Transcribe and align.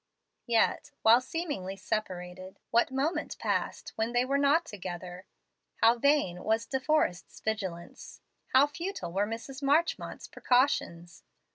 Yet, 0.47 0.89
while 1.03 1.21
seemingly 1.21 1.75
separated, 1.75 2.57
what 2.71 2.89
moment 2.89 3.37
passed 3.37 3.93
when 3.97 4.13
they 4.13 4.25
were 4.25 4.39
not 4.39 4.65
together? 4.65 5.27
How 5.75 5.99
vain 5.99 6.43
was 6.43 6.65
De 6.65 6.79
Forrest's 6.79 7.39
vigilance! 7.39 8.19
how 8.47 8.65
futile 8.65 9.13
were 9.13 9.27
Mrs. 9.27 9.61
Marchmont's 9.61 10.27
precautions! 10.27 11.23